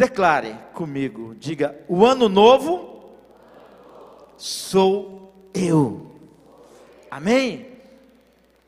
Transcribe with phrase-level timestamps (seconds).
[0.00, 3.18] Declare comigo, diga: o ano novo
[4.38, 6.10] sou eu.
[7.10, 7.66] Amém?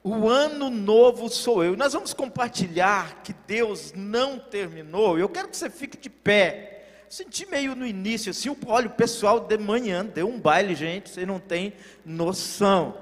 [0.05, 1.75] O ano novo sou eu.
[1.75, 5.19] Nós vamos compartilhar que Deus não terminou.
[5.19, 6.85] Eu quero que você fique de pé.
[7.09, 11.25] Senti meio no início assim, olha, o pessoal de manhã deu um baile, gente, você
[11.25, 11.73] não tem
[12.05, 12.95] noção.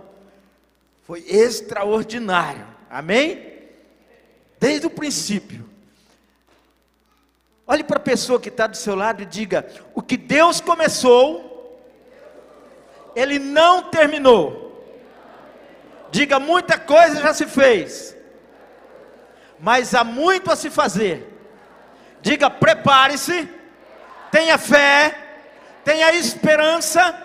[1.03, 2.65] Foi extraordinário.
[2.89, 3.43] Amém?
[4.61, 5.70] Desde o princípio.
[7.71, 11.81] Olhe para a pessoa que está do seu lado e diga: o que Deus começou,
[13.15, 14.85] Ele não terminou.
[16.11, 18.17] Diga: muita coisa já se fez,
[19.61, 21.33] mas há muito a se fazer.
[22.21, 23.49] Diga: prepare-se,
[24.33, 25.17] tenha fé,
[25.85, 27.17] tenha esperança,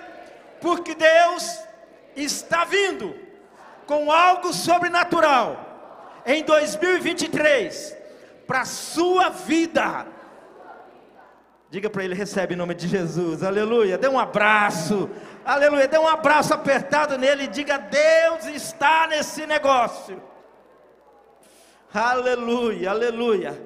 [0.62, 1.60] porque Deus
[2.16, 3.16] está vindo
[3.88, 7.98] com algo sobrenatural em 2023
[8.46, 10.14] para a sua vida.
[11.76, 13.98] Diga para ele, recebe em nome de Jesus, aleluia.
[13.98, 15.10] Dê um abraço,
[15.44, 15.90] aleluia.
[15.90, 20.24] Dê um abraço apertado nele e diga: Deus está nesse negócio.
[21.94, 23.62] Aleluia, aleluia.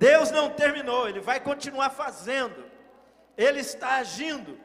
[0.00, 2.64] Deus não terminou, Ele vai continuar fazendo,
[3.38, 4.58] Ele está agindo.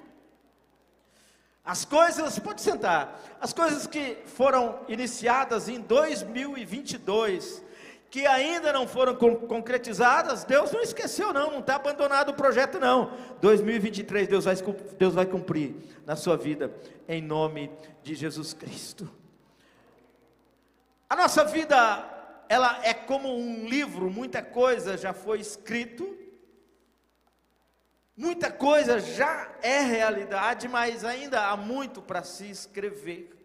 [1.63, 7.63] As coisas, pode sentar, as coisas que foram iniciadas em 2022,
[8.09, 13.11] que ainda não foram concretizadas, Deus não esqueceu, não, não está abandonado o projeto, não.
[13.41, 14.55] 2023, Deus vai,
[14.97, 16.73] Deus vai cumprir na sua vida,
[17.07, 17.69] em nome
[18.01, 19.09] de Jesus Cristo.
[21.09, 26.17] A nossa vida, ela é como um livro, muita coisa já foi escrito,
[28.15, 33.36] muita coisa já é realidade, mas ainda há muito para se escrever.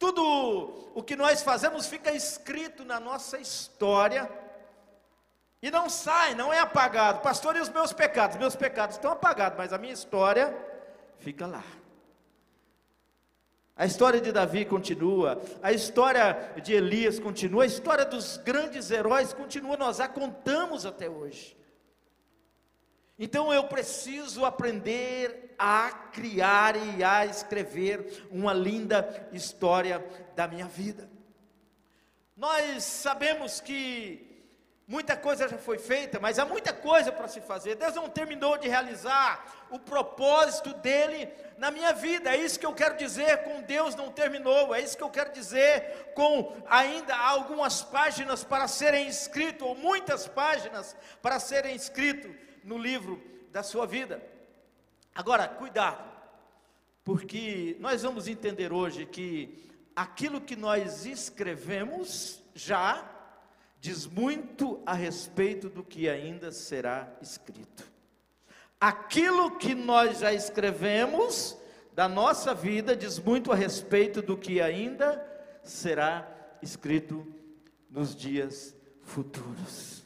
[0.00, 4.30] Tudo o que nós fazemos fica escrito na nossa história
[5.60, 7.20] e não sai, não é apagado.
[7.20, 8.38] Pastor, e os meus pecados?
[8.38, 10.56] Meus pecados estão apagados, mas a minha história
[11.18, 11.62] fica lá.
[13.76, 19.34] A história de Davi continua, a história de Elias continua, a história dos grandes heróis
[19.34, 21.54] continua, nós a contamos até hoje.
[23.18, 30.02] Então eu preciso aprender a criar e a escrever uma linda história
[30.34, 31.06] da minha vida.
[32.34, 34.26] Nós sabemos que
[34.88, 37.74] muita coisa já foi feita, mas há muita coisa para se fazer.
[37.74, 41.28] Deus não terminou de realizar o propósito dele
[41.58, 42.34] na minha vida.
[42.34, 44.74] É isso que eu quero dizer com Deus não terminou.
[44.74, 50.26] É isso que eu quero dizer com ainda algumas páginas para serem escritas, ou muitas
[50.26, 52.34] páginas para serem escritas
[52.64, 53.22] no livro
[53.52, 54.39] da sua vida.
[55.14, 56.08] Agora, cuidado,
[57.04, 63.04] porque nós vamos entender hoje que aquilo que nós escrevemos já
[63.80, 67.84] diz muito a respeito do que ainda será escrito.
[68.78, 71.56] Aquilo que nós já escrevemos
[71.92, 75.22] da nossa vida diz muito a respeito do que ainda
[75.62, 76.28] será
[76.62, 77.26] escrito
[77.90, 80.04] nos dias futuros.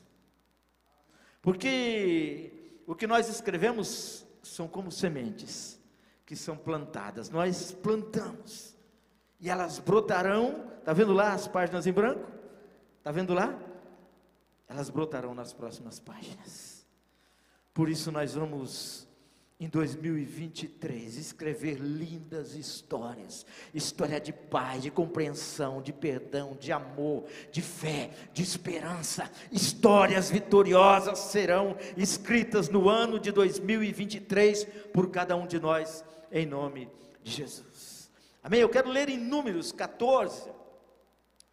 [1.43, 5.81] Porque o que nós escrevemos são como sementes
[6.27, 7.31] que são plantadas.
[7.31, 8.75] Nós plantamos
[9.41, 10.71] e elas brotarão.
[10.79, 12.31] Está vendo lá as páginas em branco?
[12.99, 13.59] Está vendo lá?
[14.69, 16.87] Elas brotarão nas próximas páginas.
[17.73, 19.09] Por isso nós vamos
[19.59, 27.63] em 2023 escrever lindas histórias, história de paz, de compreensão, de perdão, de amor, de
[27.63, 29.31] fé, de esperança.
[29.53, 36.91] Histórias vitoriosas serão escritas no ano de 2023 por cada um de nós, em nome
[37.23, 38.11] de Jesus.
[38.43, 38.61] Amém.
[38.61, 40.51] Eu quero ler em Números 14.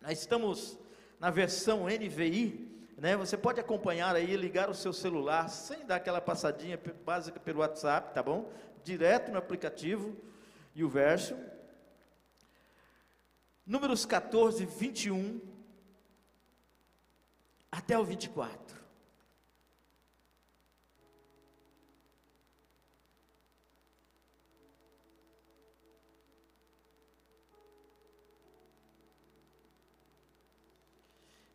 [0.01, 0.77] Nós estamos
[1.19, 2.70] na versão NVI,
[3.01, 3.17] né?
[3.17, 8.13] Você pode acompanhar aí, ligar o seu celular, sem dar aquela passadinha básica pelo WhatsApp,
[8.13, 8.53] tá bom?
[8.83, 10.15] Direto no aplicativo
[10.75, 11.35] e o verso.
[13.65, 15.41] Números 14, 21
[17.71, 18.80] até o 24.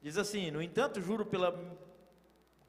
[0.07, 1.53] Diz assim: No entanto, juro pela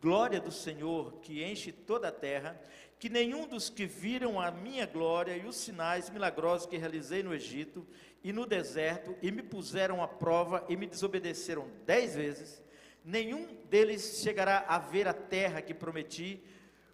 [0.01, 2.59] glória do Senhor que enche toda a terra,
[2.97, 7.35] que nenhum dos que viram a minha glória e os sinais milagrosos que realizei no
[7.35, 7.85] Egito
[8.23, 12.59] e no deserto, e me puseram à prova e me desobedeceram dez vezes,
[13.05, 16.43] nenhum deles chegará a ver a terra que prometi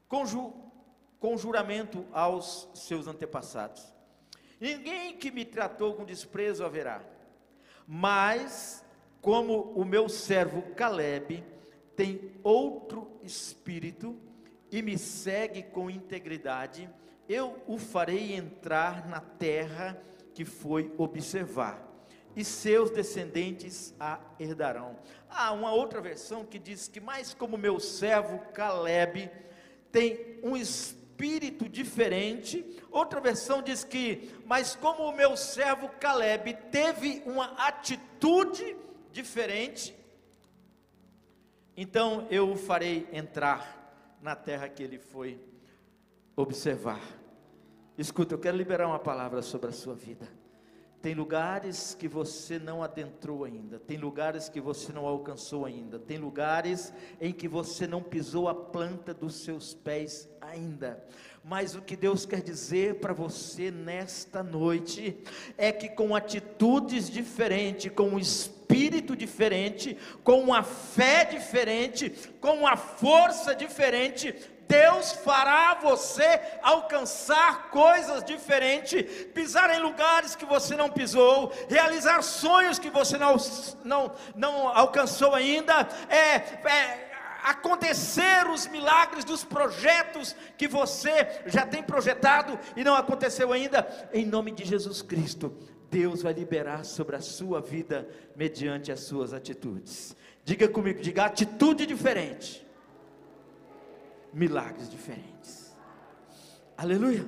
[0.10, 0.51] com, ju,
[1.22, 3.81] com juramento aos seus antepassados.
[4.60, 7.01] Ninguém que me tratou com desprezo haverá,
[7.88, 8.82] mas
[9.23, 11.41] como o meu servo Caleb
[11.95, 14.19] tem outro espírito
[14.69, 16.89] e me segue com integridade,
[17.29, 19.97] eu o farei entrar na terra
[20.33, 21.81] que foi observar,
[22.35, 24.97] e seus descendentes a herdarão.
[25.29, 29.31] Há uma outra versão que diz que, mais como meu servo Caleb
[29.89, 37.23] tem um espírito diferente, outra versão diz que, mas como o meu servo Caleb teve
[37.25, 38.93] uma atitude diferente,
[41.75, 45.39] então eu o farei entrar na terra que ele foi
[46.36, 47.01] observar.
[47.98, 50.27] Escuta, eu quero liberar uma palavra sobre a sua vida.
[51.01, 56.18] Tem lugares que você não adentrou ainda, tem lugares que você não alcançou ainda, tem
[56.18, 61.06] lugares em que você não pisou a planta dos seus pés ainda.
[61.45, 65.18] Mas o que Deus quer dizer para você nesta noite
[65.57, 72.10] é que com atitudes diferentes, com um espírito diferente, com uma fé diferente,
[72.40, 74.34] com uma força diferente,
[74.69, 79.04] Deus fará você alcançar coisas diferentes,
[79.34, 83.36] pisar em lugares que você não pisou, realizar sonhos que você não,
[83.84, 86.36] não, não alcançou ainda, é,
[86.69, 87.12] é
[87.44, 94.25] acontecer os milagres dos projetos que você já tem projetado e não aconteceu ainda, em
[94.25, 95.56] nome de Jesus Cristo,
[95.92, 100.16] Deus vai liberar sobre a sua vida mediante as suas atitudes.
[100.44, 102.66] Diga comigo, diga atitude diferente,
[104.34, 105.75] milagres diferentes.
[106.78, 107.28] Aleluia.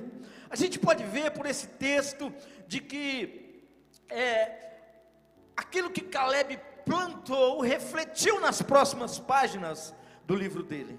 [0.50, 2.32] A gente pode ver por esse texto
[2.66, 3.64] de que
[4.08, 4.70] é,
[5.56, 9.94] aquilo que Caleb plantou refletiu nas próximas páginas
[10.26, 10.98] do livro dele.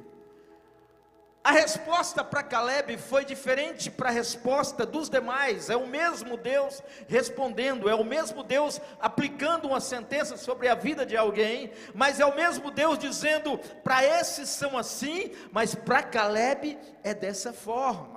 [1.47, 5.69] A resposta para Caleb foi diferente para a resposta dos demais.
[5.69, 11.05] É o mesmo Deus respondendo, é o mesmo Deus aplicando uma sentença sobre a vida
[11.05, 16.77] de alguém, mas é o mesmo Deus dizendo: para esses são assim, mas para Caleb
[17.01, 18.16] é dessa forma.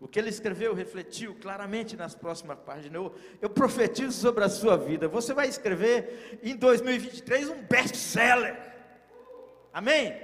[0.00, 2.94] O que ele escreveu refletiu claramente nas próximas páginas.
[2.94, 5.08] Eu, eu profetizo sobre a sua vida.
[5.08, 8.56] Você vai escrever em 2023 um best-seller.
[9.72, 10.14] Amém?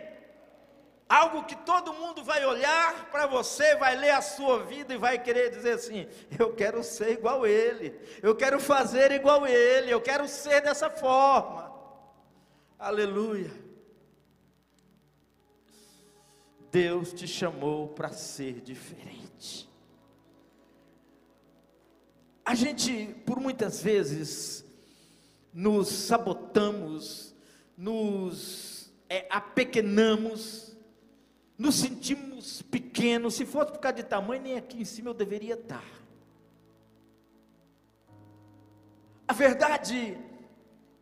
[1.08, 5.18] Algo que todo mundo vai olhar para você, vai ler a sua vida e vai
[5.18, 6.06] querer dizer assim:
[6.38, 11.70] eu quero ser igual ele, eu quero fazer igual ele, eu quero ser dessa forma.
[12.78, 13.50] Aleluia.
[16.70, 19.31] Deus te chamou para ser diferente.
[22.44, 24.64] A gente, por muitas vezes,
[25.52, 27.34] nos sabotamos,
[27.76, 30.76] nos é, apequenamos,
[31.56, 33.34] nos sentimos pequenos.
[33.34, 35.84] Se fosse por causa de tamanho, nem aqui em cima eu deveria estar.
[39.28, 40.18] A verdade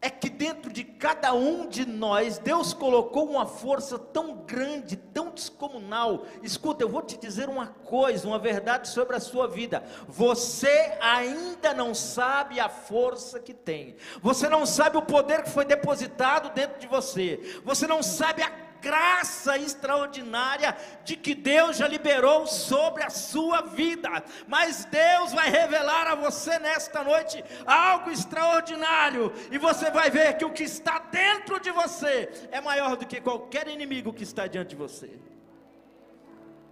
[0.03, 5.31] é que dentro de cada um de nós, Deus colocou uma força tão grande, tão
[5.31, 6.25] descomunal.
[6.43, 9.85] Escuta, eu vou te dizer uma coisa, uma verdade sobre a sua vida.
[10.09, 15.67] Você ainda não sabe a força que tem, você não sabe o poder que foi
[15.67, 22.47] depositado dentro de você, você não sabe a graça extraordinária de que Deus já liberou
[22.47, 24.09] sobre a sua vida.
[24.47, 30.45] Mas Deus vai revelar a você nesta noite algo extraordinário, e você vai ver que
[30.45, 34.71] o que está dentro de você é maior do que qualquer inimigo que está diante
[34.71, 35.19] de você.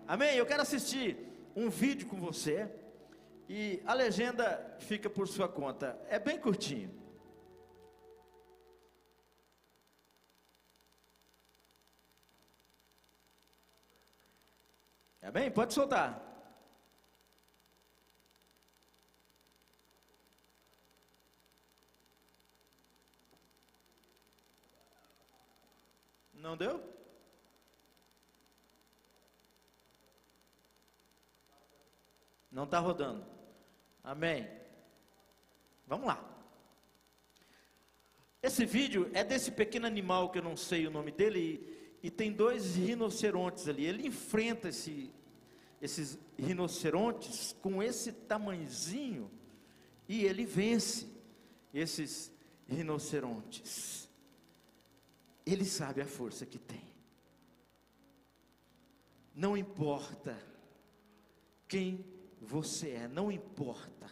[0.07, 0.35] Amém?
[0.37, 1.19] Eu quero assistir
[1.55, 2.69] um vídeo com você.
[3.49, 5.99] E a legenda fica por sua conta.
[6.09, 6.91] É bem curtinho.
[15.29, 15.51] É bem?
[15.51, 16.19] Pode soltar.
[26.33, 26.83] Não deu?
[32.51, 33.23] Não está rodando.
[34.03, 34.49] Amém.
[35.87, 36.25] Vamos lá.
[38.43, 41.39] Esse vídeo é desse pequeno animal que eu não sei o nome dele
[42.03, 43.85] e, e tem dois rinocerontes ali.
[43.85, 45.13] Ele enfrenta esse,
[45.81, 49.31] esses rinocerontes com esse tamanzinho
[50.09, 51.07] e ele vence
[51.73, 52.33] esses
[52.67, 54.09] rinocerontes.
[55.47, 56.83] Ele sabe a força que tem.
[59.35, 60.37] Não importa
[61.69, 62.05] quem
[62.41, 64.11] você é, não importa,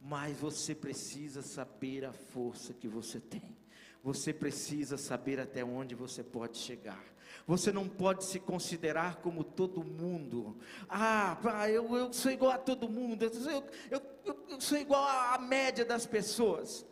[0.00, 3.56] mas você precisa saber a força que você tem.
[4.02, 7.02] Você precisa saber até onde você pode chegar.
[7.46, 10.56] Você não pode se considerar como todo mundo.
[10.88, 11.36] Ah,
[11.68, 13.24] eu, eu sou igual a todo mundo.
[13.24, 16.86] Eu, eu, eu sou igual à média das pessoas.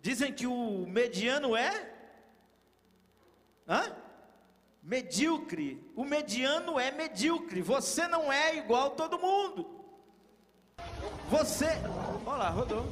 [0.00, 1.98] Dizem que o mediano é
[3.68, 3.94] Hã?
[4.82, 5.84] Medíocre.
[5.94, 7.60] O mediano é medíocre.
[7.60, 9.68] Você não é igual a todo mundo.
[11.28, 11.66] Você.
[12.24, 12.86] Olha lá, rodou.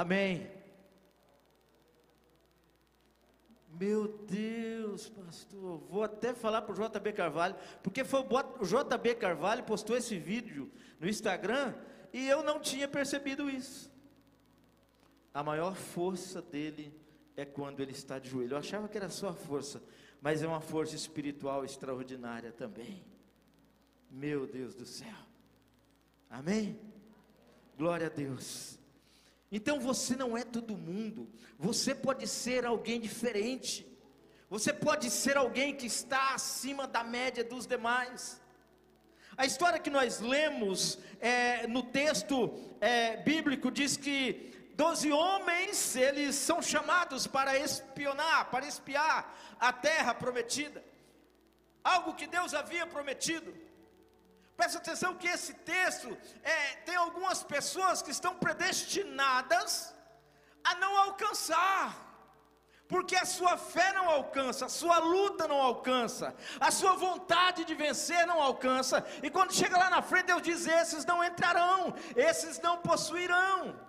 [0.00, 0.50] Amém.
[3.78, 9.62] Meu Deus, pastor, vou até falar para o JB Carvalho, porque foi o JB Carvalho
[9.64, 11.74] postou esse vídeo no Instagram
[12.14, 13.92] e eu não tinha percebido isso.
[15.34, 16.98] A maior força dele
[17.36, 18.54] é quando ele está de joelho.
[18.54, 19.82] Eu achava que era só a força,
[20.22, 23.04] mas é uma força espiritual extraordinária também.
[24.10, 25.18] Meu Deus do céu.
[26.30, 26.80] Amém?
[27.76, 28.79] Glória a Deus.
[29.50, 31.28] Então você não é todo mundo,
[31.58, 33.86] você pode ser alguém diferente,
[34.48, 38.40] você pode ser alguém que está acima da média dos demais.
[39.36, 46.36] A história que nós lemos é, no texto é, bíblico diz que doze homens eles
[46.36, 50.84] são chamados para espionar, para espiar a terra prometida,
[51.82, 53.52] algo que Deus havia prometido.
[54.60, 56.08] Presta atenção que esse texto
[56.42, 59.94] é, tem algumas pessoas que estão predestinadas
[60.62, 61.84] a não alcançar,
[62.86, 66.36] porque a sua fé não alcança, a sua luta não alcança,
[66.68, 70.66] a sua vontade de vencer não alcança, e quando chega lá na frente, Deus diz:
[70.66, 73.80] esses não entrarão, esses não possuirão.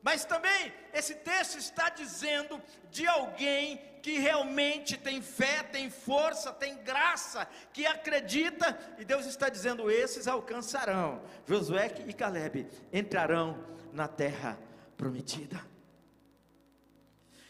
[0.00, 6.76] Mas também esse texto está dizendo de alguém que realmente tem fé, tem força, tem
[6.84, 11.20] graça, que acredita, e Deus está dizendo: esses alcançarão.
[11.44, 13.58] Josué e Caleb entrarão
[13.92, 14.56] na terra
[14.96, 15.60] prometida.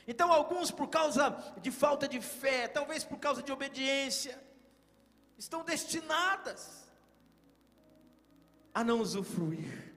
[0.08, 1.28] Então, alguns, por causa
[1.60, 4.42] de falta de fé, talvez por causa de obediência,
[5.36, 6.90] estão destinadas
[8.72, 9.92] a não usufruir.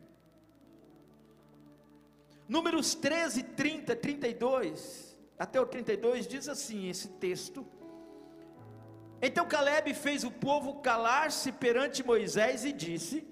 [2.49, 5.08] Números 13, 30, 32,
[5.39, 7.65] até o 32 diz assim esse texto.
[9.21, 13.25] Então Caleb fez o povo calar-se perante Moisés e disse: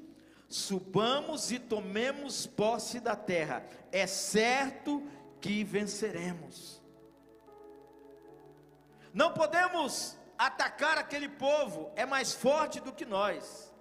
[0.48, 5.04] Subamos e tomemos posse da terra, é certo
[5.42, 6.82] que venceremos.
[9.14, 13.74] Não podemos atacar aquele povo, é mais forte do que nós.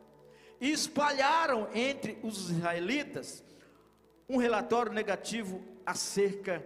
[0.60, 3.44] E espalharam entre os israelitas
[4.28, 6.64] um relatório negativo acerca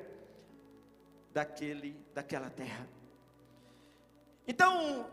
[1.33, 2.87] daquele, daquela terra.
[4.47, 5.07] Então,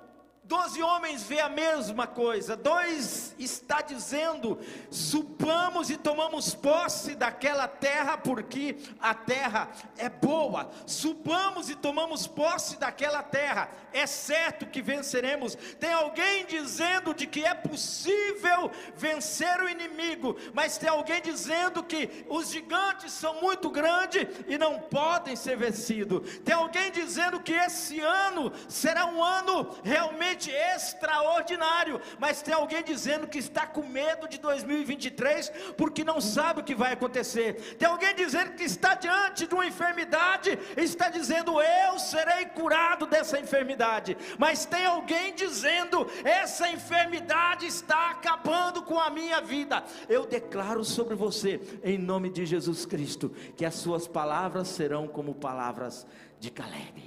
[0.48, 2.56] Doze homens vê a mesma coisa.
[2.56, 4.58] Dois está dizendo:
[4.90, 10.70] subamos e tomamos posse daquela terra, porque a terra é boa.
[10.86, 13.70] Subamos e tomamos posse daquela terra.
[13.92, 15.56] É certo que venceremos.
[15.80, 22.26] Tem alguém dizendo de que é possível vencer o inimigo, mas tem alguém dizendo que
[22.30, 26.40] os gigantes são muito grandes e não podem ser vencidos.
[26.40, 33.28] Tem alguém dizendo que esse ano será um ano realmente extraordinário, mas tem alguém dizendo
[33.28, 37.76] que está com medo de 2023 porque não sabe o que vai acontecer.
[37.78, 43.40] Tem alguém dizendo que está diante de uma enfermidade está dizendo eu serei curado dessa
[43.40, 44.18] enfermidade.
[44.38, 49.84] Mas tem alguém dizendo essa enfermidade está acabando com a minha vida.
[50.08, 55.36] Eu declaro sobre você em nome de Jesus Cristo que as suas palavras serão como
[55.36, 56.06] palavras
[56.40, 57.07] de Caleb.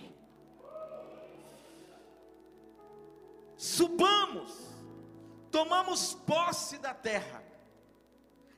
[3.61, 4.51] Subamos,
[5.51, 7.43] tomamos posse da terra.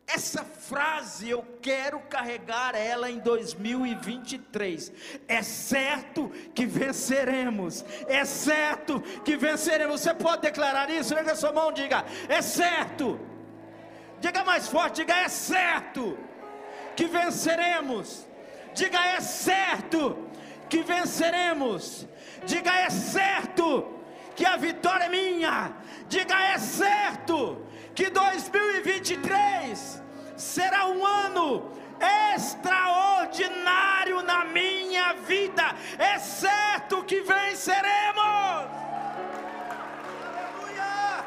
[0.06, 4.92] Essa frase eu quero carregar ela em 2023.
[5.26, 7.84] É certo que venceremos.
[8.06, 10.02] É certo que venceremos.
[10.02, 11.14] Você pode declarar isso?
[11.16, 13.18] Pega a sua mão, diga: É certo.
[14.20, 16.16] Diga mais forte, diga: É certo
[16.94, 18.24] que venceremos.
[18.72, 20.28] Diga: É certo
[20.68, 22.06] que venceremos.
[22.44, 24.01] Diga: É certo
[24.34, 25.72] que a vitória é minha.
[26.08, 30.02] Diga é certo que 2023
[30.36, 31.70] será um ano
[32.34, 35.62] extraordinário na minha vida.
[35.98, 38.66] É certo que venceremos.
[40.26, 41.24] Aleluia.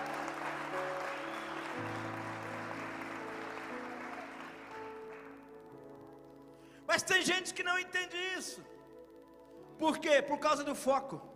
[6.87, 8.61] Mas tem gente que não entende isso.
[9.77, 10.21] Por quê?
[10.21, 11.34] Por causa do foco.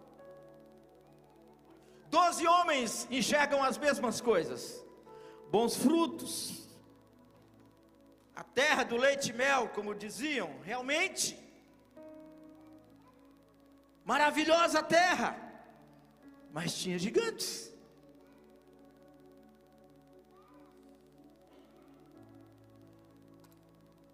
[2.10, 4.84] Doze homens enxergam as mesmas coisas.
[5.52, 6.68] bons frutos.
[8.36, 11.38] A terra do leite e mel, como diziam, realmente
[14.06, 15.36] maravilhosa terra,
[16.52, 17.72] mas tinha gigantes.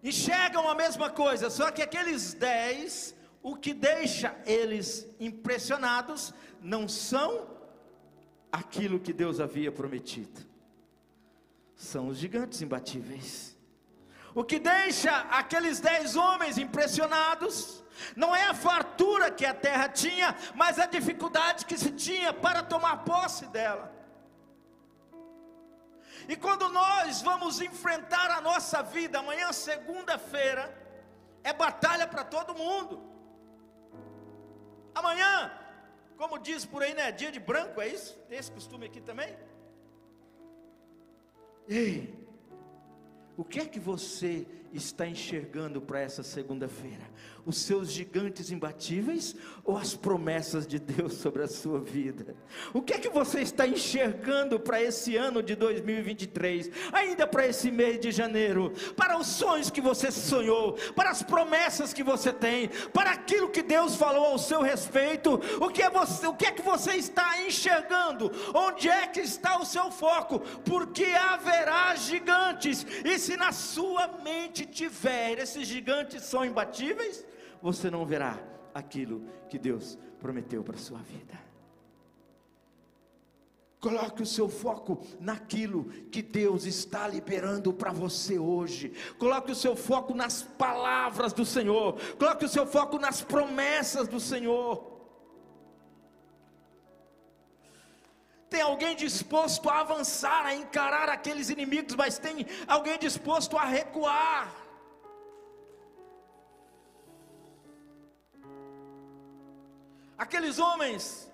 [0.02, 7.55] Enxergam a mesma coisa, só que aqueles dez, o que deixa eles impressionados, não são
[8.50, 10.40] aquilo que Deus havia prometido,
[11.74, 13.56] são os gigantes imbatíveis.
[14.34, 17.82] O que deixa aqueles dez homens impressionados,
[18.14, 22.62] não é a fartura que a terra tinha, mas a dificuldade que se tinha para
[22.62, 23.94] tomar posse dela.
[26.28, 30.64] E quando nós vamos enfrentar a nossa vida, amanhã, segunda-feira,
[31.44, 33.00] é batalha para todo mundo.
[34.94, 35.52] Amanhã,
[36.16, 37.12] como diz por aí, né?
[37.12, 38.18] Dia de branco, é isso?
[38.28, 39.36] Tem esse costume aqui também?
[41.68, 42.14] Ei,
[43.36, 44.46] o que é que você
[44.76, 47.04] está enxergando para essa segunda-feira?
[47.44, 52.34] Os seus gigantes imbatíveis ou as promessas de Deus sobre a sua vida?
[52.74, 57.70] O que é que você está enxergando para esse ano de 2023, ainda para esse
[57.70, 62.68] mês de janeiro, para os sonhos que você sonhou, para as promessas que você tem,
[62.92, 65.40] para aquilo que Deus falou ao seu respeito?
[65.60, 68.30] O que é você, o que é que você está enxergando?
[68.52, 70.40] Onde é que está o seu foco?
[70.64, 77.24] Porque haverá gigantes, e se na sua mente tiver, esses gigantes são imbatíveis,
[77.62, 78.38] você não verá
[78.74, 81.46] aquilo que Deus prometeu para a sua vida.
[83.80, 88.92] Coloque o seu foco naquilo que Deus está liberando para você hoje.
[89.18, 91.96] Coloque o seu foco nas palavras do Senhor.
[92.18, 94.95] Coloque o seu foco nas promessas do Senhor.
[98.56, 104.50] Tem alguém disposto a avançar, a encarar aqueles inimigos, mas tem alguém disposto a recuar.
[110.16, 111.30] Aqueles homens,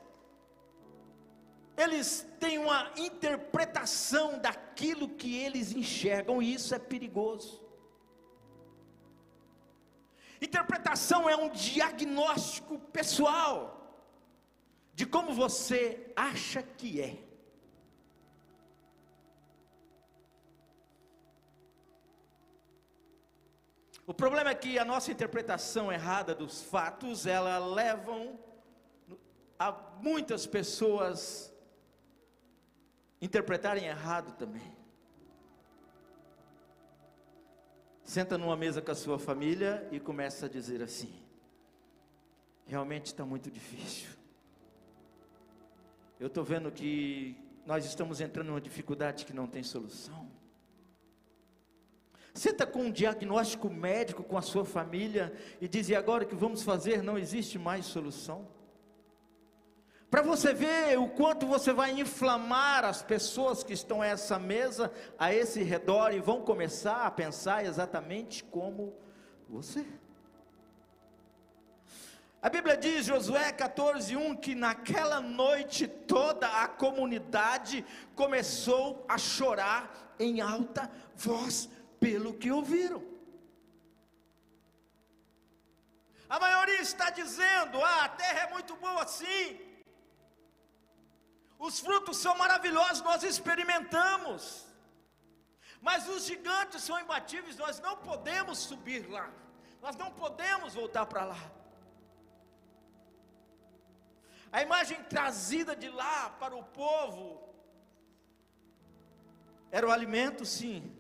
[1.76, 7.64] eles têm uma interpretação daquilo que eles enxergam, e isso é perigoso.
[10.40, 13.81] Interpretação é um diagnóstico pessoal
[14.94, 17.32] de como você acha que é.
[24.06, 28.38] O problema é que a nossa interpretação errada dos fatos, ela levam
[29.58, 31.52] a muitas pessoas
[33.20, 34.76] interpretarem errado também.
[38.02, 41.24] Senta numa mesa com a sua família e começa a dizer assim:
[42.66, 44.21] realmente está muito difícil.
[46.22, 50.30] Eu estou vendo que nós estamos entrando numa dificuldade que não tem solução.
[52.32, 56.36] Senta com um diagnóstico médico com a sua família e diz: e agora o que
[56.36, 57.02] vamos fazer?
[57.02, 58.46] Não existe mais solução
[60.08, 64.92] para você ver o quanto você vai inflamar as pessoas que estão a essa mesa,
[65.18, 68.94] a esse redor, e vão começar a pensar exatamente como
[69.48, 69.84] você.
[72.42, 80.40] A Bíblia diz, Josué 14:1, que naquela noite toda a comunidade começou a chorar em
[80.40, 81.68] alta voz
[82.00, 83.00] pelo que ouviram.
[86.28, 89.60] A maioria está dizendo: ah, a terra é muito boa assim.
[91.60, 94.66] Os frutos são maravilhosos, nós experimentamos.
[95.80, 99.30] Mas os gigantes são imbatíveis, nós não podemos subir lá.
[99.80, 101.61] Nós não podemos voltar para lá.
[104.52, 107.48] A imagem trazida de lá para o povo
[109.70, 110.94] era o alimento, sim,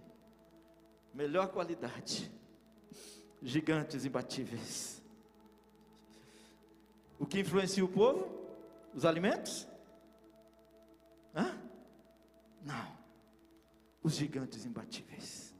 [1.12, 2.32] melhor qualidade,
[3.42, 5.02] gigantes imbatíveis.
[7.18, 8.40] O que influencia o povo?
[8.94, 9.68] Os alimentos?
[11.34, 11.60] Hã?
[12.62, 12.96] Não.
[14.02, 15.51] Os gigantes imbatíveis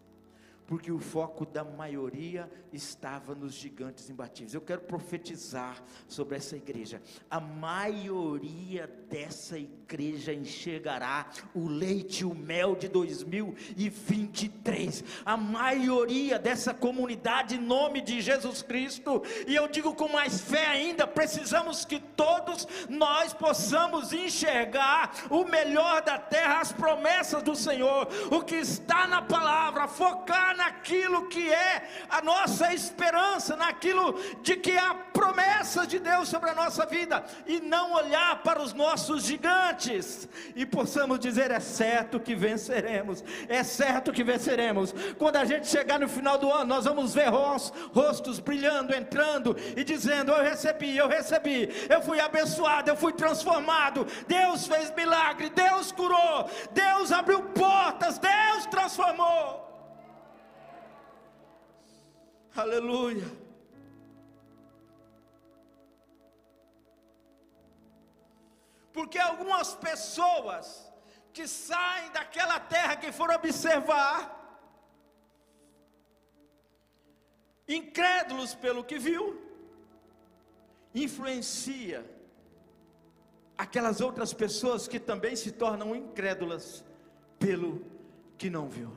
[0.72, 4.54] porque o foco da maioria estava nos gigantes imbatíveis.
[4.54, 7.02] Eu quero profetizar sobre essa igreja.
[7.30, 15.04] A maioria dessa igreja enxergará o leite e o mel de 2023.
[15.26, 20.68] A maioria dessa comunidade, em nome de Jesus Cristo, e eu digo com mais fé
[20.68, 28.06] ainda, precisamos que todos nós possamos enxergar o melhor da terra, as promessas do Senhor,
[28.30, 34.76] o que está na palavra, focar naquilo que é a nossa esperança, naquilo de que
[34.78, 40.28] há promessas de Deus sobre a nossa vida, e não olhar para os nossos gigantes,
[40.54, 44.94] e possamos dizer: é certo que venceremos, é certo que venceremos.
[45.18, 47.30] Quando a gente chegar no final do ano, nós vamos ver
[47.92, 54.06] rostos brilhando, entrando e dizendo: Eu recebi, eu recebi, eu fui abençoado, eu fui transformado.
[54.26, 59.62] Deus fez milagre, Deus curou, Deus abriu portas, Deus transformou.
[62.54, 63.24] Aleluia.
[68.92, 70.92] Porque algumas pessoas
[71.32, 74.38] que saem daquela terra que foram observar,
[77.66, 79.51] incrédulos pelo que viu,
[80.94, 82.04] influencia
[83.56, 86.84] aquelas outras pessoas que também se tornam incrédulas
[87.38, 87.84] pelo
[88.36, 88.90] que não viu.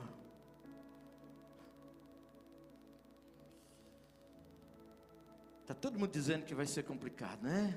[5.62, 7.76] Está todo mundo dizendo que vai ser complicado, né?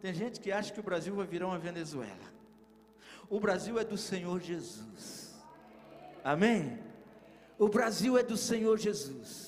[0.00, 2.32] Tem gente que acha que o Brasil vai virar uma Venezuela.
[3.30, 5.34] O Brasil é do Senhor Jesus.
[6.24, 6.78] Amém?
[7.58, 9.47] O Brasil é do Senhor Jesus.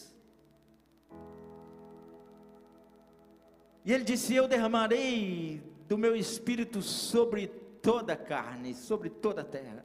[3.85, 7.49] E ele disse: Eu derramarei do meu espírito sobre
[7.83, 9.85] toda a carne, sobre toda a terra.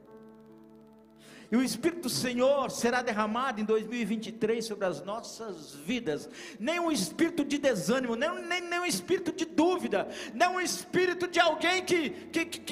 [1.50, 6.28] E o Espírito do Senhor será derramado em 2023 sobre as nossas vidas.
[6.58, 11.28] Nem um espírito de desânimo, nem, nem, nem um espírito de dúvida, nem um espírito
[11.28, 12.65] de alguém que, que, que, que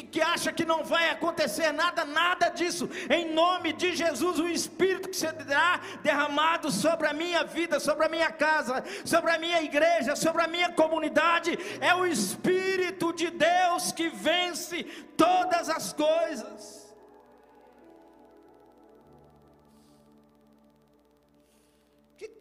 [0.45, 2.89] acha que não vai acontecer nada, nada disso.
[3.09, 8.09] Em nome de Jesus, o Espírito que será derramado sobre a minha vida, sobre a
[8.09, 13.91] minha casa, sobre a minha igreja, sobre a minha comunidade, é o Espírito de Deus
[13.91, 14.85] que vence
[15.17, 16.85] todas as coisas.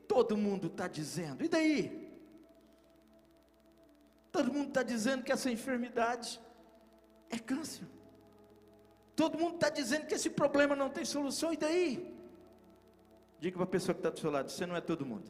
[0.06, 1.44] todo mundo está dizendo.
[1.44, 1.76] E daí?
[4.32, 6.40] Todo mundo está dizendo que essa enfermidade
[7.34, 7.88] é câncer.
[9.16, 11.54] Todo mundo está dizendo que esse problema não tem solução.
[11.54, 12.16] E daí?
[13.40, 15.30] Diga para a pessoa que está do seu lado: você não é todo mundo.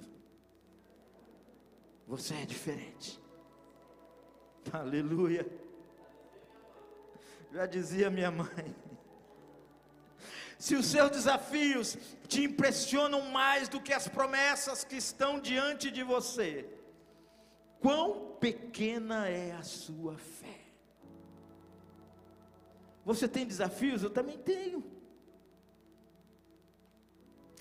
[2.07, 3.19] Você é diferente.
[4.71, 5.45] Aleluia.
[7.51, 8.75] Já dizia minha mãe.
[10.57, 16.03] Se os seus desafios te impressionam mais do que as promessas que estão diante de
[16.03, 16.69] você,
[17.81, 20.62] quão pequena é a sua fé.
[23.05, 24.03] Você tem desafios?
[24.03, 24.83] Eu também tenho.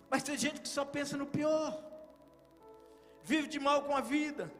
[0.08, 1.82] Mas tem gente que só pensa no pior,
[3.24, 4.52] vive de mal com a vida.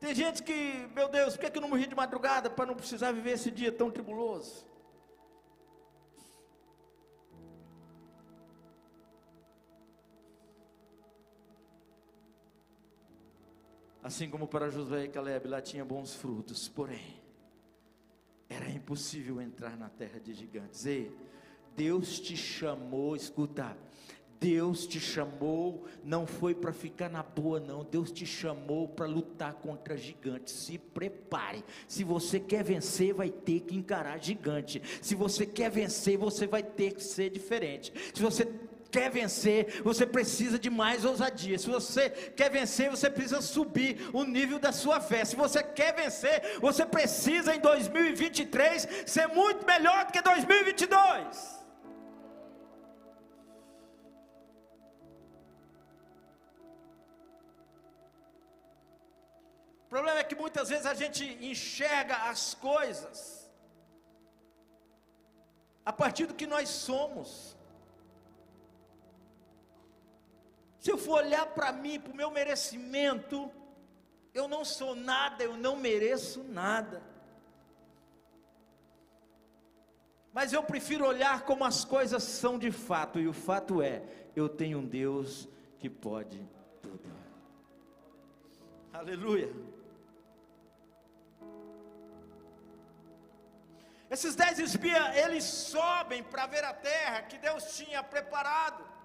[0.00, 3.12] Tem gente que, meu Deus, por que, eu não morri de madrugada para não precisar
[3.12, 4.66] viver esse dia tão tribuloso?
[14.02, 17.20] Assim como para Josué e Caleb lá tinha bons frutos, porém,
[18.48, 20.86] era impossível entrar na terra de gigantes.
[20.86, 21.12] Ei,
[21.76, 23.76] Deus te chamou, escuta,
[24.40, 27.84] Deus te chamou, não foi para ficar na boa, não.
[27.84, 30.54] Deus te chamou para lutar contra gigantes.
[30.54, 31.64] Se prepare.
[31.86, 34.80] Se você quer vencer, vai ter que encarar gigante.
[35.02, 37.92] Se você quer vencer, você vai ter que ser diferente.
[38.14, 38.44] Se você
[38.90, 41.58] quer vencer, você precisa de mais ousadia.
[41.58, 45.24] Se você quer vencer, você precisa subir o nível da sua fé.
[45.24, 51.58] Se você quer vencer, você precisa em 2023 ser muito melhor do que 2022.
[59.84, 63.50] O problema é que muitas vezes a gente enxerga as coisas
[65.82, 67.57] a partir do que nós somos.
[70.88, 73.50] Se eu for olhar para mim, para o meu merecimento,
[74.32, 77.02] eu não sou nada, eu não mereço nada.
[80.32, 84.02] Mas eu prefiro olhar como as coisas são de fato, e o fato é,
[84.34, 85.46] eu tenho um Deus
[85.78, 86.48] que pode
[86.80, 87.12] tudo.
[88.90, 89.52] Aleluia.
[94.10, 98.96] Esses dez espias, eles sobem para ver a terra que Deus tinha preparado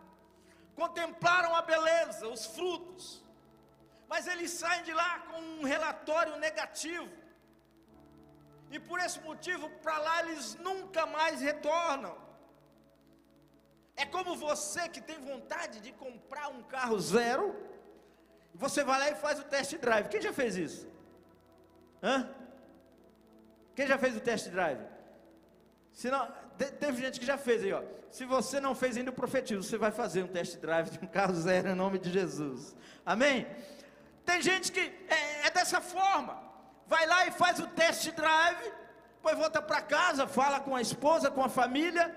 [0.76, 3.24] contemplaram a beleza, os frutos,
[4.08, 7.10] mas eles saem de lá com um relatório negativo,
[8.74, 12.16] e por esse motivo, para lá eles nunca mais retornam.
[13.96, 17.46] É como você que tem vontade de comprar um carro zero,
[18.56, 20.10] você vai lá e faz o test drive.
[20.10, 20.88] Quem já fez isso?
[22.02, 22.34] Hã?
[23.76, 24.84] Quem já fez o test drive?
[25.92, 27.82] Se não, teve gente que já fez aí, ó.
[28.10, 31.08] Se você não fez ainda o profetizo, você vai fazer um test drive de um
[31.08, 32.76] carro zero em nome de Jesus.
[33.06, 33.48] Amém?
[34.24, 36.42] Tem gente que é, é dessa forma.
[36.88, 38.72] Vai lá e faz o test drive,
[39.16, 42.16] depois volta para casa, fala com a esposa, com a família.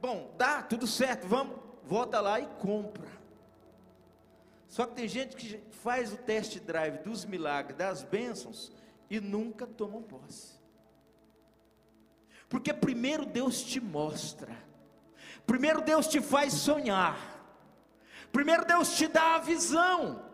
[0.00, 1.56] Bom, dá, tudo certo, vamos.
[1.84, 3.08] Volta lá e compra.
[4.68, 8.70] Só que tem gente que faz o test drive dos milagres, das bênçãos
[9.08, 10.57] e nunca tomam posse.
[12.48, 14.56] Porque primeiro Deus te mostra,
[15.46, 17.18] primeiro Deus te faz sonhar,
[18.32, 20.24] primeiro Deus te dá a visão,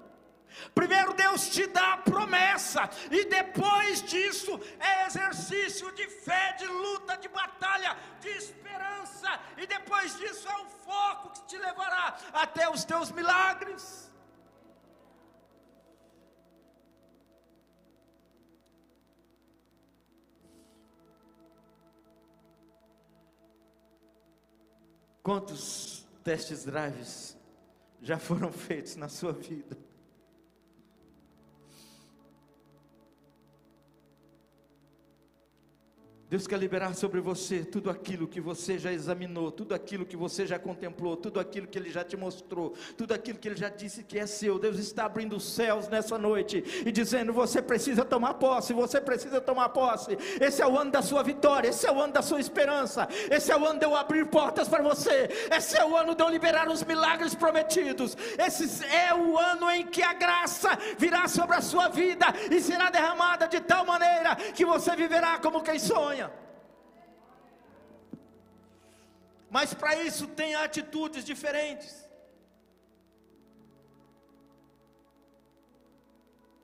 [0.72, 7.16] primeiro Deus te dá a promessa, e depois disso é exercício de fé, de luta,
[7.16, 12.84] de batalha, de esperança, e depois disso é o foco que te levará até os
[12.84, 14.13] teus milagres.
[25.24, 27.34] Quantos testes drives
[28.02, 29.74] já foram feitos na sua vida?
[36.30, 40.46] Deus quer liberar sobre você tudo aquilo que você já examinou, tudo aquilo que você
[40.46, 44.02] já contemplou, tudo aquilo que Ele já te mostrou, tudo aquilo que Ele já disse
[44.02, 44.58] que é seu.
[44.58, 49.40] Deus está abrindo os céus nessa noite e dizendo: você precisa tomar posse, você precisa
[49.40, 50.16] tomar posse.
[50.40, 53.52] Esse é o ano da sua vitória, esse é o ano da sua esperança, esse
[53.52, 56.28] é o ano de eu abrir portas para você, esse é o ano de eu
[56.30, 61.60] liberar os milagres prometidos, esse é o ano em que a graça virá sobre a
[61.60, 66.23] sua vida e será derramada de tal maneira que você viverá como quem sonha.
[69.54, 71.92] Mas para isso tem atitudes diferentes.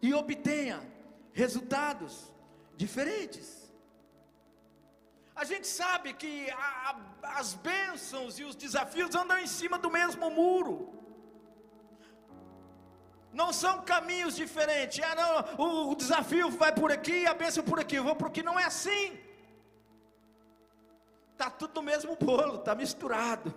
[0.03, 0.79] E obtenha
[1.33, 2.13] resultados
[2.77, 3.49] diferentes.
[5.37, 9.91] A gente sabe que a, a, as bênçãos e os desafios andam em cima do
[9.99, 10.77] mesmo muro.
[13.33, 15.01] Não são caminhos diferentes.
[15.11, 17.95] Ah, não, o, o desafio vai por aqui, a bênção por aqui.
[17.95, 18.33] Eu vou por.
[18.43, 19.30] Não é assim.
[21.41, 23.55] Está tudo no mesmo bolo, está misturado.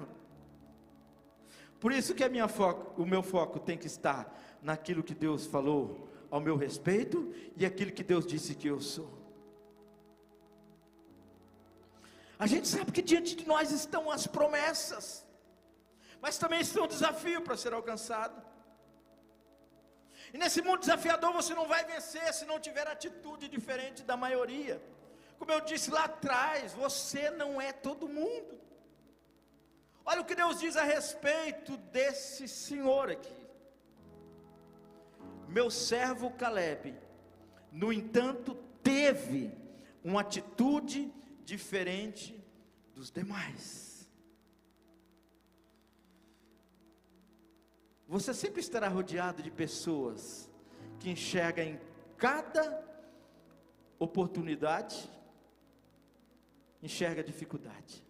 [1.82, 6.40] Por isso que foco, o meu foco tem que estar naquilo que Deus falou ao
[6.40, 9.12] meu respeito e aquilo que Deus disse que eu sou.
[12.40, 15.28] A gente sabe que diante de nós estão as promessas,
[16.22, 18.42] mas também estão um desafio para ser alcançado.
[20.34, 24.82] E nesse mundo desafiador você não vai vencer se não tiver atitude diferente da maioria.
[25.44, 28.58] Como eu disse lá atrás, você não é todo mundo.
[30.06, 33.46] Olha o que Deus diz a respeito desse senhor aqui.
[35.50, 36.98] Meu servo Caleb,
[37.74, 39.54] no entanto, teve
[40.02, 42.42] uma atitude diferente
[42.96, 44.10] dos demais.
[48.08, 50.50] Você sempre estará rodeado de pessoas
[51.02, 51.80] que enxergam em
[52.16, 52.82] cada
[54.00, 55.12] oportunidade
[56.84, 58.06] enxerga dificuldade.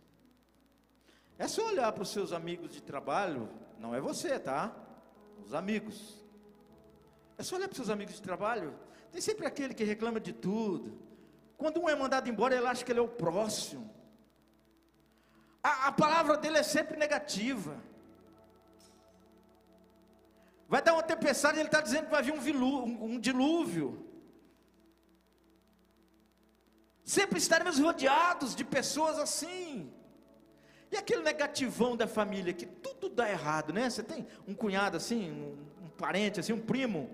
[1.38, 4.76] É só olhar para os seus amigos de trabalho, não é você, tá?
[5.46, 6.26] Os amigos.
[7.38, 8.74] É só olhar para os seus amigos de trabalho.
[9.12, 11.00] Tem sempre aquele que reclama de tudo.
[11.58, 13.90] Quando um é mandado embora, ele acha que ele é o próximo.
[15.62, 17.78] A, a palavra dele é sempre negativa.
[20.68, 24.13] Vai dar uma tempestade, ele está dizendo que vai vir um, vilu, um, um dilúvio.
[27.04, 29.92] Sempre estaremos rodeados de pessoas assim.
[30.92, 33.90] E aquele negativão da família que tudo dá errado, né?
[33.90, 37.10] Você tem um cunhado assim, um, um parente assim, um primo.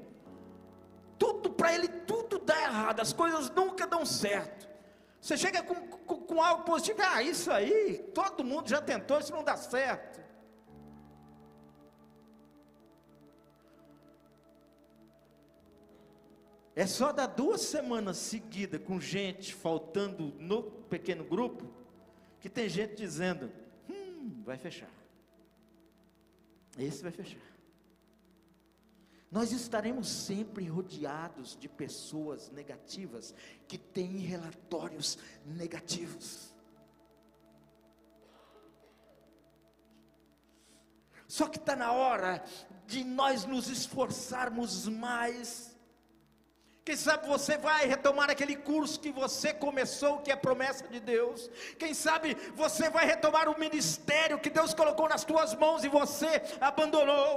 [1.18, 4.68] Tudo para ele tudo dá errado, as coisas nunca dão certo.
[5.22, 9.32] Você chega com, com, com algo positivo, ah, isso aí, todo mundo já tentou, isso
[9.32, 10.20] não dá certo.
[16.80, 21.70] É só dar duas semanas seguidas com gente faltando no pequeno grupo,
[22.40, 23.52] que tem gente dizendo:
[23.90, 24.90] hum, vai fechar.
[26.78, 27.42] Esse vai fechar.
[29.30, 33.36] Nós estaremos sempre rodeados de pessoas negativas
[33.68, 36.56] que têm relatórios negativos.
[41.28, 42.42] Só que está na hora
[42.88, 45.69] de nós nos esforçarmos mais
[46.90, 51.48] quem sabe você vai retomar aquele curso que você começou, que é promessa de Deus.
[51.78, 56.42] Quem sabe você vai retomar o ministério que Deus colocou nas tuas mãos e você
[56.60, 57.32] abandonou.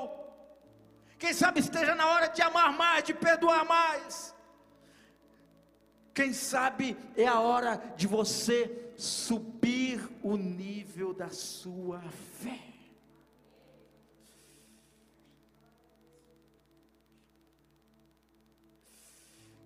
[1.18, 4.34] Quem sabe esteja na hora de amar mais, de perdoar mais.
[6.14, 12.00] Quem sabe é a hora de você subir o nível da sua
[12.40, 12.71] fé.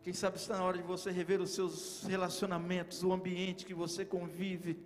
[0.06, 4.04] Quem sabe está na hora de você rever os seus relacionamentos, o ambiente que você
[4.04, 4.78] convive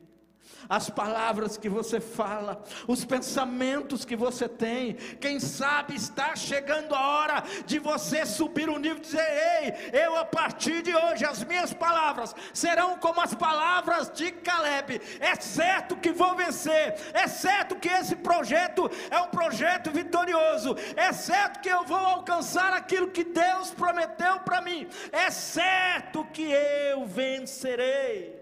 [0.68, 4.94] as palavras que você fala, os pensamentos que você tem.
[5.20, 9.18] Quem sabe está chegando a hora de você subir o um nível e dizer:
[9.62, 15.00] Ei, eu a partir de hoje, as minhas palavras serão como as palavras de Caleb.
[15.20, 21.12] É certo que vou vencer, é certo que esse projeto é um projeto vitorioso, é
[21.12, 27.04] certo que eu vou alcançar aquilo que Deus prometeu para mim, é certo que eu
[27.06, 28.39] vencerei.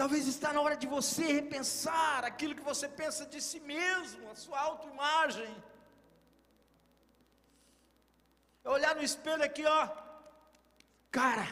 [0.00, 4.36] Talvez está na hora de você repensar aquilo que você pensa de si mesmo, a
[4.44, 5.52] sua autoimagem.
[8.64, 9.88] É olhar no espelho aqui, ó.
[11.10, 11.46] Cara,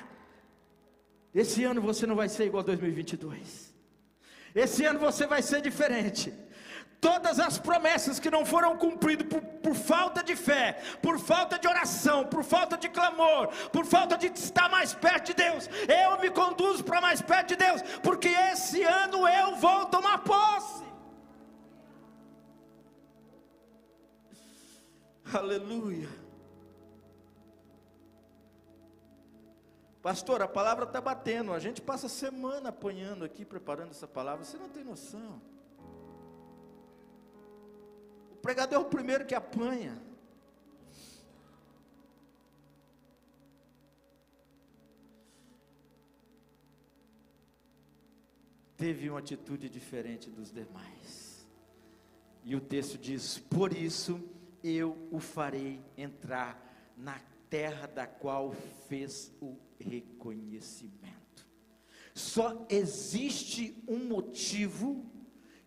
[1.35, 3.75] esse ano você não vai ser igual a 2022.
[4.55, 6.33] Esse ano você vai ser diferente
[7.01, 11.67] todas as promessas que não foram cumpridas por, por, falta de fé, por falta de
[11.67, 16.31] oração, por falta de clamor, por falta de estar mais perto de Deus, eu me
[16.31, 20.85] conduzo para mais perto de Deus, porque esse ano eu vou tomar posse.
[25.33, 26.09] Aleluia.
[30.03, 31.53] Pastor, a palavra está batendo.
[31.53, 34.45] A gente passa semana apanhando aqui, preparando essa palavra.
[34.45, 35.43] Você não tem noção
[38.47, 40.01] pregador é o primeiro que apanha.
[48.77, 51.47] Teve uma atitude diferente dos demais.
[52.45, 54.21] E o texto diz: Por isso
[54.63, 58.53] eu o farei entrar na terra da qual
[58.89, 61.17] fez o reconhecimento.
[62.15, 65.05] Só existe um motivo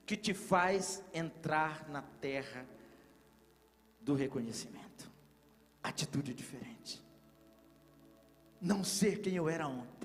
[0.06, 2.66] que te faz entrar na terra
[4.02, 5.12] do reconhecimento.
[5.84, 7.04] Atitude diferente.
[8.60, 9.99] Não ser quem eu era ontem.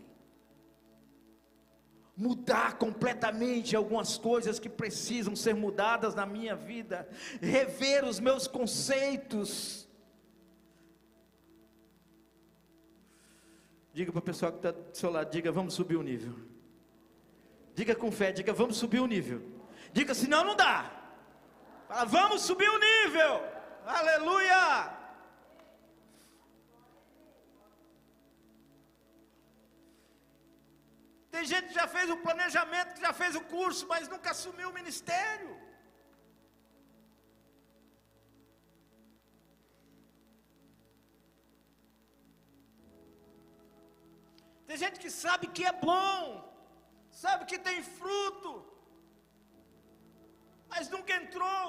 [2.17, 7.09] Mudar completamente algumas coisas que precisam ser mudadas na minha vida.
[7.41, 9.89] Rever os meus conceitos.
[13.93, 16.35] Diga para o pessoal que está do seu lado, diga, vamos subir o nível.
[17.75, 19.43] Diga com fé, diga, vamos subir o nível.
[19.93, 20.91] Diga, senão não dá.
[21.89, 23.41] Fala, vamos subir o nível.
[23.87, 25.04] Aleluia.
[31.35, 34.69] Tem gente que já fez o planejamento, que já fez o curso, mas nunca assumiu
[34.69, 35.53] o ministério.
[44.69, 46.23] Tem gente que sabe que é bom,
[47.11, 48.53] sabe que tem fruto,
[50.69, 51.67] mas nunca entrou.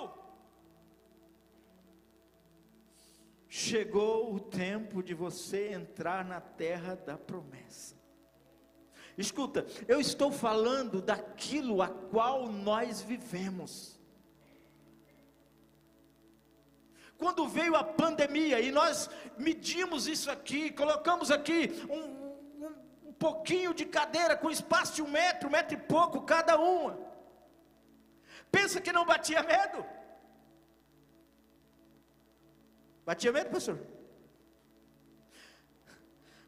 [3.50, 7.95] Chegou o tempo de você entrar na terra da promessa.
[9.18, 13.98] Escuta, eu estou falando daquilo a qual nós vivemos.
[17.18, 22.76] Quando veio a pandemia e nós medimos isso aqui, colocamos aqui um, um,
[23.06, 27.00] um pouquinho de cadeira com espaço de um metro, um metro e pouco cada uma.
[28.52, 29.86] Pensa que não batia medo?
[33.06, 33.95] Batia medo, pastor?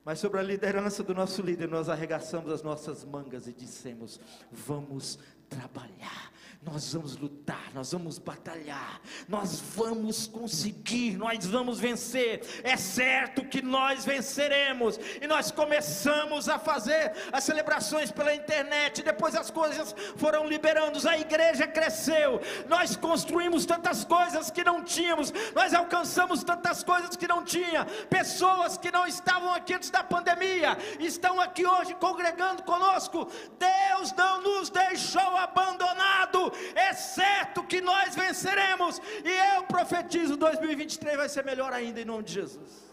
[0.07, 5.19] Mas sobre a liderança do nosso líder, nós arregaçamos as nossas mangas e dissemos: vamos
[5.49, 6.31] trabalhar
[6.67, 12.41] nós vamos lutar, nós vamos batalhar, nós vamos conseguir, nós vamos vencer.
[12.61, 14.99] É certo que nós venceremos.
[15.21, 21.17] E nós começamos a fazer as celebrações pela internet, depois as coisas foram liberando, a
[21.17, 22.41] igreja cresceu.
[22.67, 27.85] Nós construímos tantas coisas que não tínhamos, nós alcançamos tantas coisas que não tinha.
[28.09, 33.29] Pessoas que não estavam aqui antes da pandemia estão aqui hoje congregando conosco.
[33.57, 41.29] Deus não nos deixou abandonado é certo que nós venceremos, e eu profetizo: 2023 vai
[41.29, 42.87] ser melhor ainda, em nome de Jesus.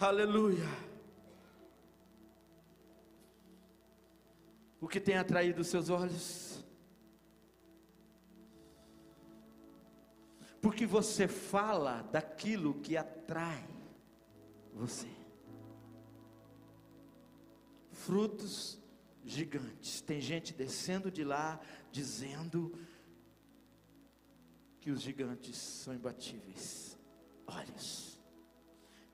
[0.00, 0.68] Aleluia.
[4.80, 6.64] O que tem atraído os seus olhos?
[10.60, 13.66] Porque você fala daquilo que atrai
[14.72, 15.17] você.
[18.08, 18.78] Frutos
[19.22, 20.00] gigantes.
[20.00, 21.60] Tem gente descendo de lá
[21.92, 22.72] dizendo
[24.80, 26.96] que os gigantes são imbatíveis.
[27.46, 28.18] Olhos.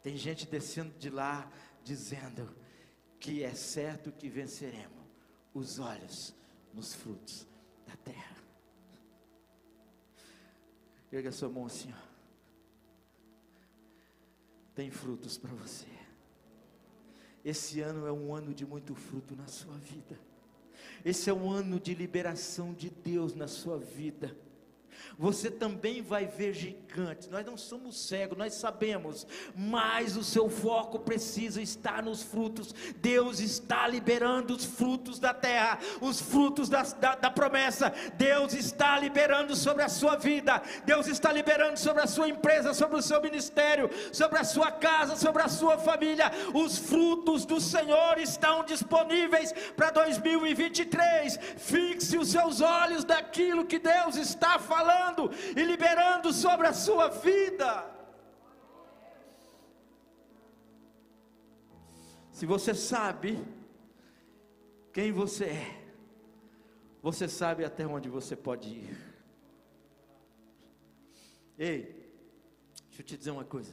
[0.01, 1.51] Tem gente descendo de lá
[1.82, 2.57] dizendo
[3.18, 5.03] que é certo que venceremos.
[5.53, 6.32] Os olhos
[6.72, 7.49] nos frutos
[7.84, 8.36] da terra.
[11.11, 12.14] Erga sua mão assim, ó.
[14.72, 15.93] Tem frutos para você.
[17.45, 20.18] Esse ano é um ano de muito fruto na sua vida.
[21.05, 24.34] Esse é um ano de liberação de Deus na sua vida
[25.18, 27.28] você também vai ver gigantes.
[27.28, 32.74] Nós não somos cegos, nós sabemos, mas o seu foco precisa estar nos frutos.
[32.97, 37.92] Deus está liberando os frutos da terra, os frutos da, da, da promessa.
[38.14, 42.99] Deus está liberando sobre a sua vida, Deus está liberando sobre a sua empresa, sobre
[42.99, 46.30] o seu ministério, sobre a sua casa, sobre a sua família.
[46.53, 51.38] Os frutos do Senhor estão disponíveis para 2023.
[51.57, 57.09] Fixe os seus olhos daquilo que Deus está falando falando e liberando sobre a sua
[57.09, 57.91] vida.
[62.30, 63.43] Se você sabe
[64.93, 65.85] quem você é,
[67.03, 69.14] você sabe até onde você pode ir.
[71.57, 71.82] Ei,
[72.89, 73.72] deixa eu te dizer uma coisa.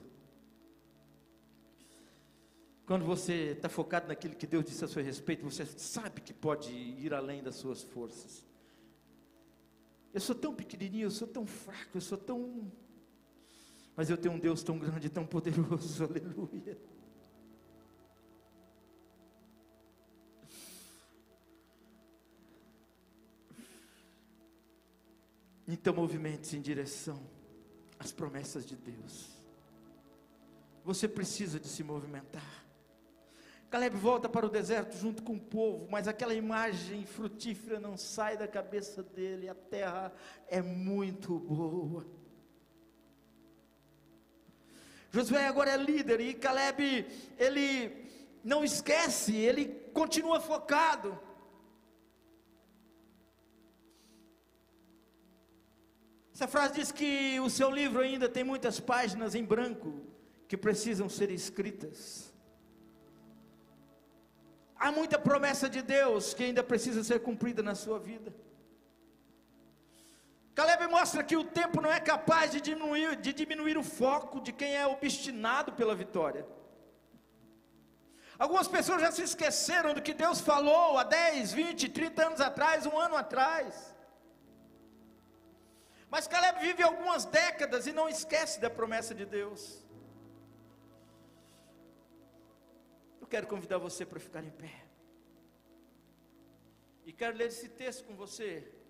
[2.85, 6.71] Quando você está focado naquilo que Deus disse a seu respeito, você sabe que pode
[6.71, 8.50] ir além das suas forças.
[10.13, 12.71] Eu sou tão pequenininho, eu sou tão fraco, eu sou tão.
[13.95, 16.77] Mas eu tenho um Deus tão grande, tão poderoso, aleluia.
[25.67, 27.21] Então movimente-se em direção
[27.97, 29.29] às promessas de Deus.
[30.83, 32.65] Você precisa de se movimentar.
[33.71, 38.35] Caleb volta para o deserto junto com o povo, mas aquela imagem frutífera não sai
[38.35, 39.47] da cabeça dele.
[39.47, 40.11] A terra
[40.49, 42.05] é muito boa.
[45.09, 47.07] Josué agora é líder e Caleb,
[47.37, 48.09] ele
[48.43, 51.17] não esquece, ele continua focado.
[56.33, 59.93] Essa frase diz que o seu livro ainda tem muitas páginas em branco
[60.45, 62.30] que precisam ser escritas.
[64.83, 68.33] Há muita promessa de Deus que ainda precisa ser cumprida na sua vida.
[70.55, 74.51] Caleb mostra que o tempo não é capaz de diminuir, de diminuir o foco de
[74.51, 76.43] quem é obstinado pela vitória.
[78.39, 82.87] Algumas pessoas já se esqueceram do que Deus falou há 10, 20, 30 anos atrás,
[82.87, 83.93] um ano atrás.
[86.09, 89.61] Mas Caleb vive algumas décadas e não esquece da promessa de Deus.
[93.33, 94.73] Quero convidar você para ficar em pé.
[97.05, 98.49] E quero ler esse texto com você,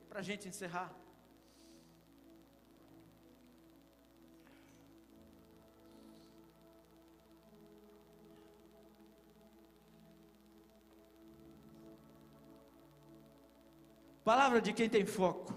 [0.09, 0.89] para a gente encerrar.
[14.23, 15.53] Palavra de quem tem foco.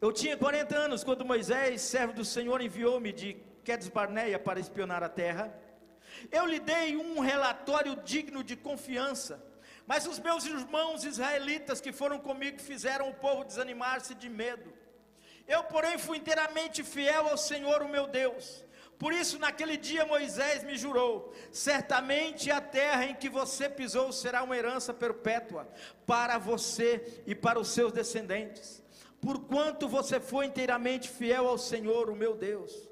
[0.00, 3.28] Eu tinha 40 anos quando Moisés, servo do Senhor, enviou-me de
[3.64, 5.61] Quedes Barneia para espionar a terra.
[6.30, 9.42] Eu lhe dei um relatório digno de confiança,
[9.86, 14.72] mas os meus irmãos israelitas que foram comigo fizeram o povo desanimar-se de medo.
[15.46, 18.64] Eu, porém, fui inteiramente fiel ao Senhor, o meu Deus.
[18.98, 24.44] Por isso, naquele dia, Moisés me jurou: certamente a terra em que você pisou será
[24.44, 25.68] uma herança perpétua
[26.06, 28.80] para você e para os seus descendentes,
[29.20, 32.91] porquanto você foi inteiramente fiel ao Senhor, o meu Deus.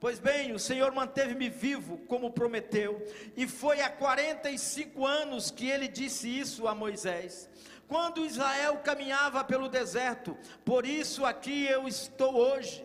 [0.00, 5.86] Pois bem, o Senhor manteve-me vivo, como prometeu, e foi há 45 anos que ele
[5.86, 7.50] disse isso a Moisés.
[7.86, 12.82] Quando Israel caminhava pelo deserto, por isso aqui eu estou hoje,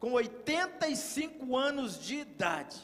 [0.00, 2.80] com 85 anos de idade.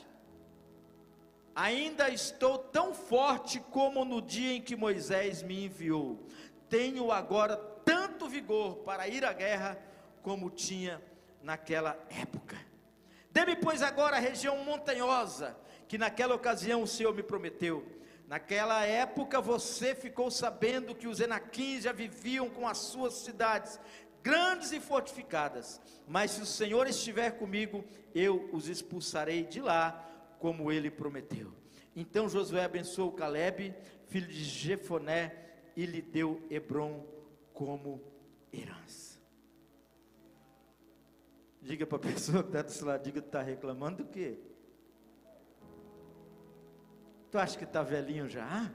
[1.55, 6.26] Ainda estou tão forte como no dia em que Moisés me enviou.
[6.68, 9.78] Tenho agora tanto vigor para ir à guerra
[10.22, 11.03] como tinha
[11.43, 12.70] naquela época.
[13.41, 15.57] Dê-me, pois, agora a região montanhosa,
[15.88, 17.86] que naquela ocasião o Senhor me prometeu.
[18.28, 23.80] Naquela época você ficou sabendo que os Enaquins já viviam com as suas cidades,
[24.22, 25.80] grandes e fortificadas.
[26.07, 27.82] Mas se o Senhor estiver comigo,
[28.14, 30.07] eu os expulsarei de lá,
[30.38, 31.51] como ele prometeu.
[31.97, 33.74] Então Josué abençoou Caleb,
[34.07, 35.34] filho de Jefoné,
[35.74, 37.07] e lhe deu Hebron
[37.55, 38.03] como
[38.53, 38.99] herança.
[41.63, 44.39] Diga para a pessoa que está do seu lado, diga que está reclamando do quê?
[47.31, 48.73] Tu acha que está velhinho já?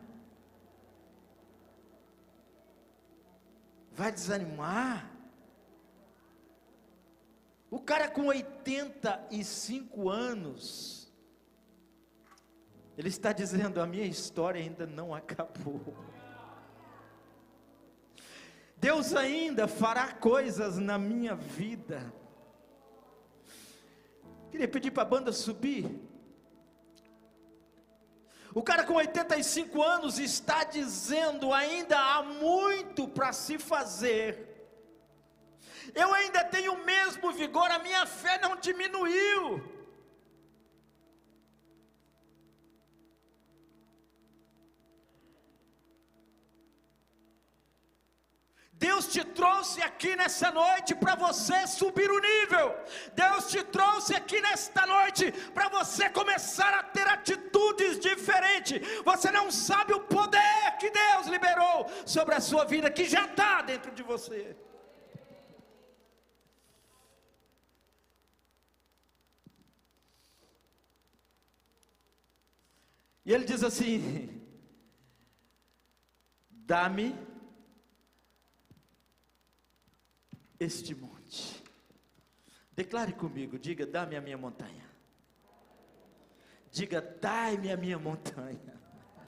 [3.92, 5.12] Vai desanimar?
[7.72, 11.12] O cara com 85 anos,
[12.98, 15.82] ele está dizendo: a minha história ainda não acabou.
[18.78, 22.14] Deus ainda fará coisas na minha vida
[24.56, 25.86] Queria pedir para a banda subir.
[28.54, 34.72] O cara com 85 anos está dizendo: ainda há muito para se fazer.
[35.94, 39.62] Eu ainda tenho o mesmo vigor, a minha fé não diminuiu.
[49.16, 52.68] Te trouxe aqui nessa noite para você subir o nível.
[53.22, 58.82] Deus te trouxe aqui nesta noite para você começar a ter atitudes diferentes.
[59.10, 63.62] Você não sabe o poder que Deus liberou sobre a sua vida, que já está
[63.62, 64.42] dentro de você.
[73.26, 74.00] E ele diz assim:
[76.74, 77.16] Dá-me
[80.66, 81.64] este monte.
[82.76, 84.84] Declare comigo, diga: Dá-me a minha montanha.
[86.72, 88.74] Diga: Dai-me a minha montanha.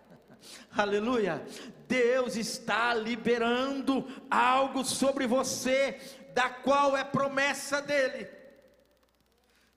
[0.76, 1.46] Aleluia.
[1.88, 6.00] Deus está liberando algo sobre você,
[6.34, 8.28] da qual é promessa dele.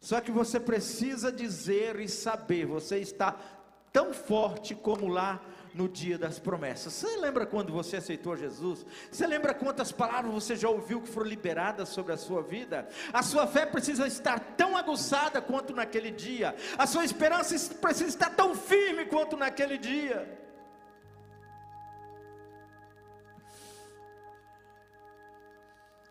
[0.01, 3.39] Só que você precisa dizer e saber, você está
[3.93, 5.41] tão forte como lá
[5.75, 6.93] no dia das promessas.
[6.93, 8.85] Você lembra quando você aceitou Jesus?
[9.11, 12.89] Você lembra quantas palavras você já ouviu que foram liberadas sobre a sua vida?
[13.13, 16.55] A sua fé precisa estar tão aguçada quanto naquele dia.
[16.79, 20.40] A sua esperança precisa estar tão firme quanto naquele dia.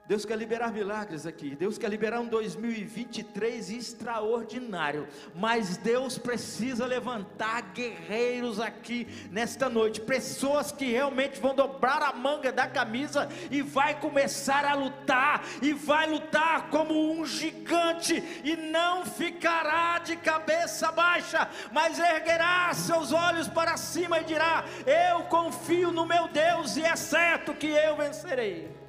[0.10, 1.56] Deus quer liberar milagres aqui.
[1.56, 5.08] Deus quer liberar um 2023 extraordinário.
[5.36, 10.02] Mas Deus precisa levantar guerreiros aqui nesta noite.
[10.02, 15.44] Pessoas que realmente vão dobrar a manga da camisa e vai começar a lutar.
[15.62, 18.16] E vai lutar como um gigante.
[18.44, 21.48] E não ficará de cabeça baixa.
[21.72, 26.96] Mas erguerá seus olhos para cima e dirá: Eu confio no meu Deus e é
[26.96, 28.89] certo que eu vencerei.